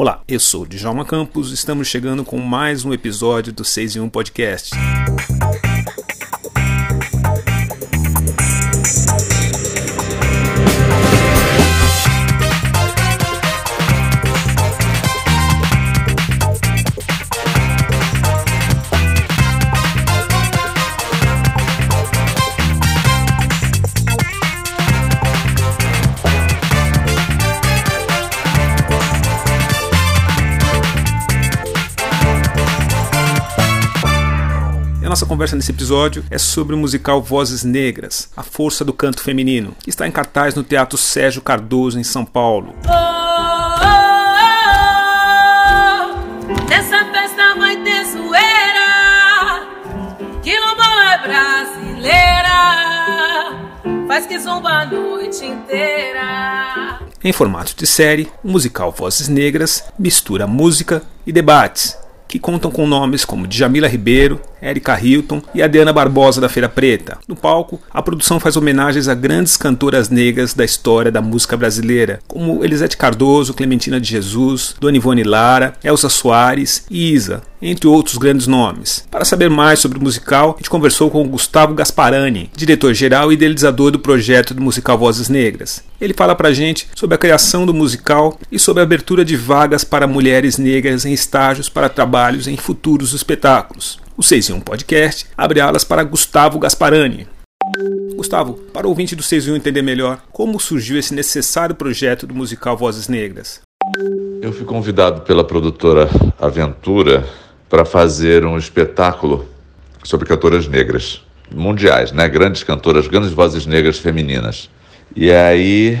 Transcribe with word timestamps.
Olá, 0.00 0.22
eu 0.28 0.38
sou 0.38 0.64
Djalma 0.64 1.04
Campos, 1.04 1.50
estamos 1.50 1.88
chegando 1.88 2.24
com 2.24 2.38
mais 2.38 2.84
um 2.84 2.92
episódio 2.92 3.52
do 3.52 3.64
6 3.64 3.96
em 3.96 4.00
1 4.02 4.08
Podcast. 4.08 4.70
Nossa 35.18 35.26
conversa 35.26 35.56
nesse 35.56 35.72
episódio 35.72 36.24
é 36.30 36.38
sobre 36.38 36.76
o 36.76 36.78
musical 36.78 37.20
Vozes 37.20 37.64
Negras, 37.64 38.30
a 38.36 38.44
força 38.44 38.84
do 38.84 38.92
canto 38.92 39.20
feminino, 39.20 39.74
que 39.82 39.90
está 39.90 40.06
em 40.06 40.12
cartaz 40.12 40.54
no 40.54 40.62
Teatro 40.62 40.96
Sérgio 40.96 41.42
Cardoso, 41.42 41.98
em 41.98 42.04
São 42.04 42.24
Paulo. 42.24 42.72
Oh, 42.86 42.90
oh, 42.90 43.82
oh, 46.46 46.70
nessa 46.70 47.04
festa 47.06 47.56
vai 47.56 47.76
ter 47.82 48.04
zoeira, 48.04 49.66
quilombola 50.40 51.14
é 51.14 51.18
brasileira, 51.26 52.56
faz 54.06 54.24
que 54.24 54.38
zomba 54.38 54.68
a 54.68 54.86
noite 54.86 55.44
inteira. 55.44 57.00
Em 57.24 57.32
formato 57.32 57.74
de 57.74 57.88
série, 57.88 58.30
o 58.44 58.48
musical 58.52 58.92
Vozes 58.92 59.26
Negras 59.26 59.82
mistura 59.98 60.46
música 60.46 61.02
e 61.26 61.32
debates 61.32 61.98
que 62.28 62.38
contam 62.38 62.70
com 62.70 62.86
nomes 62.86 63.24
como 63.24 63.46
Djamila 63.46 63.88
Ribeiro, 63.88 64.38
Erika 64.60 64.98
Hilton 64.98 65.42
e 65.54 65.62
Adriana 65.62 65.92
Barbosa 65.92 66.40
da 66.40 66.48
Feira 66.48 66.68
Preta. 66.68 67.18
No 67.26 67.36
palco, 67.36 67.80
a 67.90 68.02
produção 68.02 68.40
faz 68.40 68.56
homenagens 68.56 69.08
a 69.08 69.14
grandes 69.14 69.56
cantoras 69.56 70.08
negras 70.10 70.54
da 70.54 70.64
história 70.64 71.10
da 71.10 71.20
música 71.20 71.56
brasileira, 71.56 72.20
como 72.26 72.64
Elisete 72.64 72.96
Cardoso, 72.96 73.54
Clementina 73.54 74.00
de 74.00 74.08
Jesus, 74.08 74.74
Dona 74.80 74.96
Ivone 74.96 75.22
Lara, 75.22 75.74
Elza 75.82 76.08
Soares 76.08 76.84
e 76.90 77.12
Isa, 77.12 77.42
entre 77.60 77.88
outros 77.88 78.16
grandes 78.16 78.46
nomes. 78.46 79.04
Para 79.10 79.24
saber 79.24 79.50
mais 79.50 79.80
sobre 79.80 79.98
o 79.98 80.02
musical, 80.02 80.54
a 80.54 80.58
gente 80.58 80.70
conversou 80.70 81.10
com 81.10 81.22
o 81.22 81.28
Gustavo 81.28 81.74
Gasparani, 81.74 82.50
diretor-geral 82.54 83.30
e 83.30 83.34
idealizador 83.34 83.90
do 83.90 83.98
projeto 83.98 84.54
do 84.54 84.62
musical 84.62 84.98
Vozes 84.98 85.28
Negras. 85.28 85.82
Ele 86.00 86.14
fala 86.14 86.34
pra 86.34 86.52
gente 86.52 86.88
sobre 86.94 87.14
a 87.14 87.18
criação 87.18 87.66
do 87.66 87.74
musical 87.74 88.38
e 88.50 88.58
sobre 88.58 88.80
a 88.80 88.84
abertura 88.84 89.24
de 89.24 89.36
vagas 89.36 89.84
para 89.84 90.06
mulheres 90.06 90.56
negras 90.58 91.04
em 91.04 91.12
estágios 91.12 91.68
para 91.68 91.88
trabalhos 91.88 92.46
em 92.46 92.56
futuros 92.56 93.12
espetáculos. 93.12 93.98
O 94.18 94.22
6 94.24 94.50
em 94.50 94.52
1 94.54 94.60
Podcast 94.62 95.26
abre 95.36 95.60
alas 95.60 95.84
para 95.84 96.02
Gustavo 96.02 96.58
Gasparani. 96.58 97.28
Gustavo, 98.16 98.54
para 98.72 98.84
o 98.84 98.90
ouvinte 98.90 99.14
do 99.14 99.22
6 99.22 99.46
em 99.46 99.52
1 99.52 99.56
entender 99.56 99.80
melhor, 99.80 100.20
como 100.32 100.58
surgiu 100.58 100.98
esse 100.98 101.14
necessário 101.14 101.72
projeto 101.72 102.26
do 102.26 102.34
musical 102.34 102.76
Vozes 102.76 103.06
Negras? 103.06 103.60
Eu 104.42 104.52
fui 104.52 104.64
convidado 104.64 105.20
pela 105.20 105.44
produtora 105.44 106.08
Aventura 106.36 107.24
para 107.68 107.84
fazer 107.84 108.44
um 108.44 108.58
espetáculo 108.58 109.48
sobre 110.02 110.26
cantoras 110.26 110.66
negras 110.66 111.24
mundiais, 111.54 112.10
né? 112.10 112.28
Grandes 112.28 112.64
cantoras, 112.64 113.06
grandes 113.06 113.30
vozes 113.30 113.66
negras 113.66 114.00
femininas. 114.00 114.68
E 115.14 115.30
aí 115.30 115.96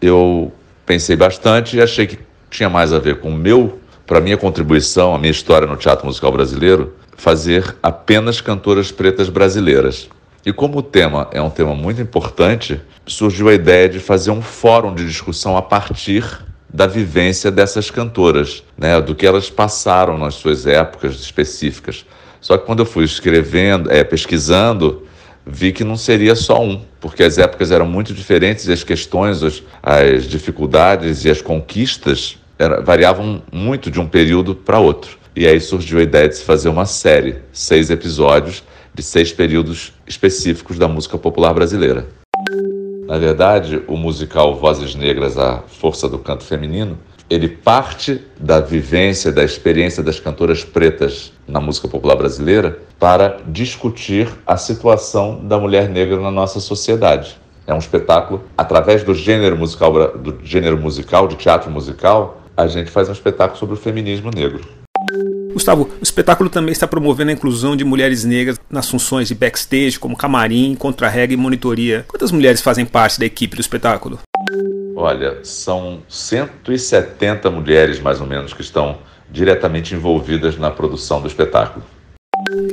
eu 0.00 0.50
pensei 0.86 1.14
bastante 1.14 1.76
e 1.76 1.82
achei 1.82 2.06
que 2.06 2.18
tinha 2.48 2.70
mais 2.70 2.90
a 2.90 2.98
ver 2.98 3.20
com 3.20 3.28
o 3.28 3.36
meu, 3.36 3.78
para 4.06 4.18
minha 4.18 4.38
contribuição, 4.38 5.14
a 5.14 5.18
minha 5.18 5.30
história 5.30 5.68
no 5.68 5.76
teatro 5.76 6.06
musical 6.06 6.32
brasileiro, 6.32 6.94
fazer 7.16 7.76
apenas 7.82 8.40
cantoras 8.40 8.90
pretas 8.90 9.28
brasileiras. 9.28 10.08
E 10.44 10.52
como 10.52 10.78
o 10.78 10.82
tema 10.82 11.28
é 11.32 11.42
um 11.42 11.50
tema 11.50 11.74
muito 11.74 12.00
importante, 12.00 12.80
surgiu 13.06 13.48
a 13.48 13.54
ideia 13.54 13.88
de 13.88 13.98
fazer 13.98 14.30
um 14.30 14.40
fórum 14.40 14.94
de 14.94 15.06
discussão 15.06 15.56
a 15.56 15.62
partir 15.62 16.24
da 16.72 16.86
vivência 16.86 17.50
dessas 17.50 17.90
cantoras, 17.90 18.62
né, 18.78 19.00
do 19.00 19.14
que 19.14 19.26
elas 19.26 19.50
passaram 19.50 20.16
nas 20.16 20.34
suas 20.34 20.66
épocas 20.66 21.16
específicas. 21.16 22.06
Só 22.40 22.56
que 22.56 22.64
quando 22.64 22.80
eu 22.80 22.86
fui 22.86 23.04
escrevendo, 23.04 23.90
é, 23.90 24.02
pesquisando, 24.02 25.06
vi 25.44 25.72
que 25.72 25.84
não 25.84 25.96
seria 25.96 26.34
só 26.34 26.62
um, 26.62 26.82
porque 27.00 27.22
as 27.22 27.38
épocas 27.38 27.70
eram 27.70 27.86
muito 27.86 28.14
diferentes 28.14 28.66
e 28.66 28.72
as 28.72 28.84
questões, 28.84 29.42
as, 29.42 29.62
as 29.82 30.24
dificuldades 30.24 31.24
e 31.24 31.30
as 31.30 31.42
conquistas 31.42 32.38
era, 32.58 32.80
variavam 32.80 33.42
muito 33.52 33.90
de 33.90 34.00
um 34.00 34.06
período 34.06 34.54
para 34.54 34.78
outro. 34.78 35.19
E 35.34 35.46
aí 35.46 35.60
surgiu 35.60 35.98
a 35.98 36.02
ideia 36.02 36.28
de 36.28 36.36
se 36.36 36.44
fazer 36.44 36.68
uma 36.68 36.86
série, 36.86 37.36
seis 37.52 37.90
episódios 37.90 38.64
de 38.92 39.02
seis 39.02 39.32
períodos 39.32 39.92
específicos 40.06 40.76
da 40.78 40.88
música 40.88 41.16
popular 41.16 41.54
brasileira. 41.54 42.06
Na 43.06 43.18
verdade, 43.18 43.82
o 43.86 43.96
musical 43.96 44.56
Vozes 44.56 44.94
Negras, 44.94 45.38
a 45.38 45.62
força 45.66 46.08
do 46.08 46.18
canto 46.18 46.44
feminino, 46.44 46.98
ele 47.28 47.48
parte 47.48 48.20
da 48.38 48.60
vivência, 48.60 49.30
da 49.30 49.44
experiência 49.44 50.02
das 50.02 50.18
cantoras 50.18 50.64
pretas 50.64 51.32
na 51.46 51.60
música 51.60 51.86
popular 51.86 52.16
brasileira 52.16 52.80
para 52.98 53.38
discutir 53.46 54.28
a 54.44 54.56
situação 54.56 55.40
da 55.44 55.56
mulher 55.58 55.88
negra 55.88 56.20
na 56.20 56.30
nossa 56.30 56.58
sociedade. 56.58 57.38
É 57.66 57.72
um 57.72 57.78
espetáculo 57.78 58.42
através 58.58 59.04
do 59.04 59.14
gênero 59.14 59.56
musical, 59.56 60.18
do 60.18 60.38
gênero 60.42 60.76
musical, 60.76 61.28
de 61.28 61.36
teatro 61.36 61.70
musical, 61.70 62.42
a 62.56 62.66
gente 62.66 62.90
faz 62.90 63.08
um 63.08 63.12
espetáculo 63.12 63.58
sobre 63.58 63.74
o 63.74 63.78
feminismo 63.78 64.30
negro. 64.34 64.79
Gustavo, 65.52 65.90
o 66.00 66.02
espetáculo 66.02 66.48
também 66.48 66.72
está 66.72 66.86
promovendo 66.86 67.30
a 67.30 67.34
inclusão 67.34 67.76
de 67.76 67.84
mulheres 67.84 68.24
negras 68.24 68.58
nas 68.70 68.88
funções 68.88 69.28
de 69.28 69.34
backstage, 69.34 69.98
como 69.98 70.16
camarim, 70.16 70.74
contra-regra 70.74 71.34
e 71.34 71.36
monitoria. 71.36 72.04
Quantas 72.08 72.30
mulheres 72.30 72.60
fazem 72.60 72.86
parte 72.86 73.18
da 73.18 73.26
equipe 73.26 73.56
do 73.56 73.60
espetáculo? 73.60 74.18
Olha, 74.96 75.38
são 75.42 76.02
170 76.08 77.50
mulheres, 77.50 78.00
mais 78.00 78.20
ou 78.20 78.26
menos, 78.26 78.52
que 78.52 78.60
estão 78.60 78.98
diretamente 79.30 79.94
envolvidas 79.94 80.56
na 80.56 80.70
produção 80.70 81.20
do 81.20 81.26
espetáculo. 81.26 81.84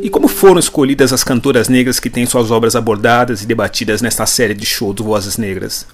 E 0.01 0.09
como 0.09 0.27
foram 0.27 0.59
escolhidas 0.59 1.13
as 1.13 1.23
cantoras 1.23 1.69
negras 1.69 1.99
que 1.99 2.09
têm 2.09 2.25
suas 2.25 2.51
obras 2.51 2.75
abordadas 2.75 3.41
e 3.41 3.45
debatidas 3.45 4.01
nesta 4.01 4.25
série 4.25 4.53
de 4.53 4.65
shows 4.65 4.95
do 4.95 5.03
Vozes 5.03 5.37
Negras? 5.37 5.87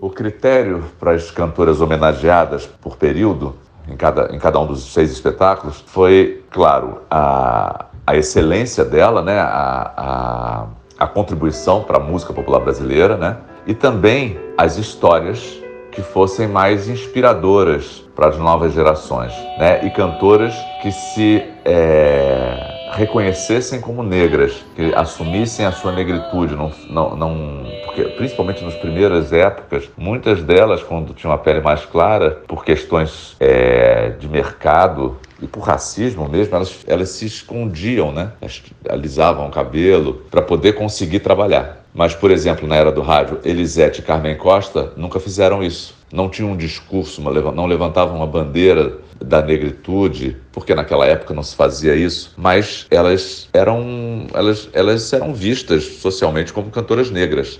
O 0.00 0.10
critério 0.10 0.84
para 0.98 1.12
as 1.12 1.30
cantoras 1.30 1.80
homenageadas 1.80 2.66
por 2.80 2.96
período 2.96 3.54
em 3.88 3.96
cada, 3.96 4.34
em 4.34 4.38
cada 4.38 4.58
um 4.60 4.66
dos 4.66 4.92
seis 4.92 5.10
espetáculos 5.10 5.82
foi, 5.86 6.44
claro, 6.50 7.02
a, 7.10 7.86
a 8.06 8.16
excelência 8.16 8.84
dela, 8.84 9.22
né? 9.22 9.38
a, 9.38 9.92
a, 9.96 10.66
a 10.98 11.06
contribuição 11.06 11.82
para 11.82 11.98
a 11.98 12.00
música 12.00 12.32
popular 12.32 12.60
brasileira, 12.60 13.16
né? 13.16 13.36
e 13.66 13.74
também 13.74 14.38
as 14.56 14.76
histórias 14.76 15.60
que 15.90 16.02
fossem 16.02 16.48
mais 16.48 16.88
inspiradoras 16.88 18.02
para 18.16 18.28
as 18.28 18.38
novas 18.38 18.72
gerações, 18.72 19.32
né? 19.58 19.84
E 19.84 19.90
cantoras 19.90 20.54
que 20.80 20.90
se 20.90 21.44
é, 21.64 22.71
reconhecessem 22.92 23.80
como 23.80 24.02
negras, 24.02 24.64
que 24.74 24.94
assumissem 24.94 25.64
a 25.64 25.72
sua 25.72 25.92
negritude, 25.92 26.54
não, 26.54 26.72
não, 26.88 27.16
não, 27.16 27.66
porque 27.84 28.04
principalmente 28.04 28.62
nas 28.62 28.74
primeiras 28.74 29.32
épocas, 29.32 29.88
muitas 29.96 30.42
delas, 30.42 30.82
quando 30.82 31.14
tinham 31.14 31.32
a 31.32 31.38
pele 31.38 31.60
mais 31.60 31.84
clara, 31.84 32.42
por 32.46 32.64
questões 32.64 33.36
é, 33.40 34.10
de 34.10 34.28
mercado 34.28 35.16
e 35.40 35.46
por 35.46 35.60
racismo 35.60 36.28
mesmo, 36.28 36.54
elas, 36.54 36.84
elas 36.86 37.08
se 37.10 37.26
escondiam, 37.26 38.12
né? 38.12 38.32
Elas 38.40 38.62
alisavam 38.88 39.48
o 39.48 39.50
cabelo 39.50 40.22
para 40.30 40.42
poder 40.42 40.74
conseguir 40.74 41.20
trabalhar. 41.20 41.82
Mas, 41.94 42.14
por 42.14 42.30
exemplo, 42.30 42.66
na 42.66 42.76
era 42.76 42.90
do 42.90 43.02
rádio, 43.02 43.38
Elisete 43.44 44.00
e 44.00 44.04
Carmen 44.04 44.36
Costa 44.36 44.92
nunca 44.96 45.20
fizeram 45.20 45.62
isso. 45.62 45.94
Não 46.12 46.28
tinham 46.28 46.52
um 46.52 46.56
discurso, 46.56 47.22
não 47.22 47.66
levantavam 47.66 48.16
uma 48.16 48.26
bandeira 48.26 48.98
da 49.18 49.40
negritude, 49.40 50.36
porque 50.52 50.74
naquela 50.74 51.06
época 51.06 51.32
não 51.32 51.42
se 51.42 51.56
fazia 51.56 51.94
isso, 51.94 52.34
mas 52.36 52.86
elas 52.90 53.48
eram, 53.52 54.26
elas, 54.34 54.68
elas 54.72 55.12
eram 55.12 55.32
vistas 55.32 55.84
socialmente 55.84 56.52
como 56.52 56.70
cantoras 56.70 57.10
negras 57.10 57.58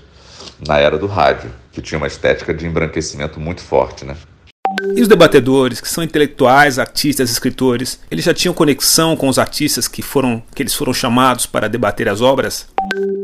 na 0.67 0.77
era 0.77 0.97
do 0.97 1.07
rádio, 1.07 1.49
que 1.71 1.81
tinha 1.81 1.97
uma 1.97 2.07
estética 2.07 2.53
de 2.53 2.67
embranquecimento 2.67 3.39
muito 3.39 3.61
forte, 3.61 4.05
né? 4.05 4.15
E 4.95 5.01
os 5.01 5.07
debatedores, 5.07 5.81
que 5.81 5.89
são 5.89 6.03
intelectuais, 6.03 6.77
artistas, 6.77 7.31
escritores, 7.31 7.99
eles 8.11 8.25
já 8.25 8.33
tinham 8.33 8.53
conexão 8.53 9.15
com 9.15 9.27
os 9.27 9.39
artistas 9.39 9.87
que 9.87 10.01
foram 10.01 10.41
que 10.53 10.61
eles 10.61 10.73
foram 10.73 10.93
chamados 10.93 11.45
para 11.45 11.67
debater 11.67 12.07
as 12.07 12.21
obras? 12.21 12.67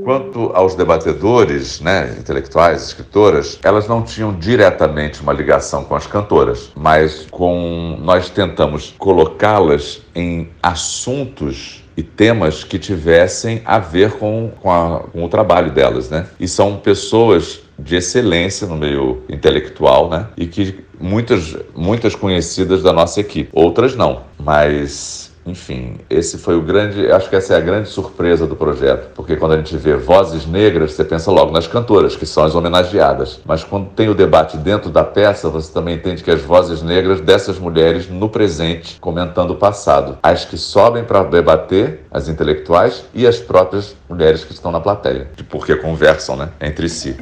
Quanto 0.03 0.51
aos 0.55 0.75
debatedores, 0.75 1.79
né, 1.81 2.15
intelectuais, 2.19 2.81
escritoras, 2.83 3.59
elas 3.63 3.87
não 3.87 4.01
tinham 4.01 4.33
diretamente 4.33 5.21
uma 5.21 5.33
ligação 5.33 5.83
com 5.83 5.95
as 5.95 6.07
cantoras, 6.07 6.71
mas 6.75 7.27
com 7.29 7.97
nós 8.01 8.29
tentamos 8.29 8.95
colocá-las 8.97 10.01
em 10.15 10.49
assuntos 10.63 11.83
e 11.95 12.01
temas 12.01 12.63
que 12.63 12.79
tivessem 12.79 13.61
a 13.65 13.77
ver 13.77 14.13
com, 14.13 14.51
com, 14.61 14.71
a, 14.71 15.01
com 15.11 15.23
o 15.23 15.29
trabalho 15.29 15.71
delas, 15.71 16.09
né? 16.09 16.25
E 16.39 16.47
são 16.47 16.77
pessoas 16.77 17.59
de 17.77 17.95
excelência 17.95 18.67
no 18.67 18.75
meio 18.75 19.23
intelectual, 19.29 20.09
né? 20.09 20.27
E 20.37 20.47
que 20.47 20.79
muitas, 20.99 21.55
muitas 21.75 22.15
conhecidas 22.15 22.81
da 22.83 22.93
nossa 22.93 23.19
equipe, 23.19 23.49
outras 23.53 23.95
não, 23.95 24.21
mas 24.37 25.29
enfim, 25.49 25.97
esse 26.09 26.37
foi 26.37 26.55
o 26.55 26.61
grande, 26.61 27.11
acho 27.11 27.29
que 27.29 27.35
essa 27.35 27.55
é 27.55 27.57
a 27.57 27.61
grande 27.61 27.89
surpresa 27.89 28.45
do 28.45 28.55
projeto, 28.55 29.09
porque 29.15 29.35
quando 29.35 29.53
a 29.53 29.57
gente 29.57 29.75
vê 29.77 29.95
vozes 29.95 30.45
negras, 30.45 30.93
você 30.93 31.03
pensa 31.03 31.31
logo 31.31 31.51
nas 31.51 31.67
cantoras, 31.67 32.15
que 32.15 32.25
são 32.25 32.43
as 32.43 32.55
homenageadas. 32.55 33.39
Mas 33.45 33.63
quando 33.63 33.89
tem 33.89 34.09
o 34.09 34.13
debate 34.13 34.57
dentro 34.57 34.89
da 34.89 35.03
peça, 35.03 35.49
você 35.49 35.71
também 35.73 35.95
entende 35.95 36.23
que 36.23 36.31
as 36.31 36.41
vozes 36.41 36.81
negras 36.81 37.19
dessas 37.21 37.57
mulheres 37.57 38.09
no 38.09 38.29
presente, 38.29 38.99
comentando 38.99 39.51
o 39.51 39.55
passado. 39.55 40.17
As 40.21 40.45
que 40.45 40.57
sobem 40.57 41.03
para 41.03 41.23
debater, 41.23 42.01
as 42.11 42.27
intelectuais 42.27 43.05
e 43.13 43.25
as 43.25 43.39
próprias 43.39 43.95
mulheres 44.07 44.43
que 44.43 44.53
estão 44.53 44.71
na 44.71 44.79
plateia, 44.79 45.29
porque 45.49 45.75
conversam, 45.75 46.35
né, 46.35 46.49
entre 46.61 46.87
si. 46.87 47.17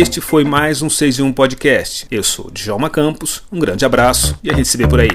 Este 0.00 0.20
foi 0.20 0.44
mais 0.44 0.80
um 0.80 0.88
6 0.88 1.18
em 1.18 1.22
1 1.24 1.32
podcast. 1.32 2.06
Eu 2.08 2.22
sou 2.22 2.48
Djalma 2.52 2.88
Campos, 2.88 3.42
um 3.50 3.58
grande 3.58 3.84
abraço 3.84 4.38
e 4.44 4.48
a 4.48 4.54
gente 4.54 4.68
se 4.68 4.76
vê 4.76 4.86
por 4.86 5.00
aí. 5.00 5.10